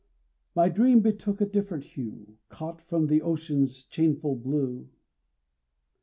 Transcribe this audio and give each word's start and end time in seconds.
My 0.55 0.67
dream 0.67 1.01
betook 1.01 1.41
a 1.41 1.45
different 1.45 1.83
hue, 1.83 2.37
Caught 2.49 2.81
from 2.81 3.05
the 3.05 3.21
ocean's 3.21 3.83
changeful 3.83 4.35
blue. 4.35 4.89